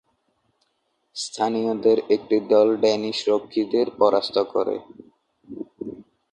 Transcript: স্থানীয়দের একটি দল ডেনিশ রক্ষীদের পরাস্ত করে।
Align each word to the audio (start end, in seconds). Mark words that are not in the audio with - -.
স্থানীয়দের 1.15 1.97
একটি 2.09 2.37
দল 2.51 2.67
ডেনিশ 2.75 3.17
রক্ষীদের 3.29 3.87
পরাস্ত 3.99 4.35
করে। 4.53 4.75